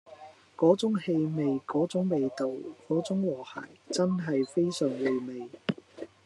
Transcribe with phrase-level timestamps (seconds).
[0.57, 2.47] 嗰種氣味嗰種味道
[2.87, 5.47] 嗰種和諧真係非常回味